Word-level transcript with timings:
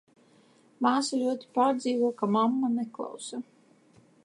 Māsa 0.85 1.19
ļoti 1.19 1.51
pārdzīvo, 1.59 2.11
ka 2.23 2.31
mamma 2.39 2.73
neklausa. 2.79 3.43